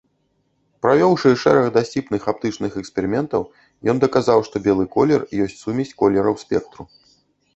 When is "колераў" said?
6.03-6.35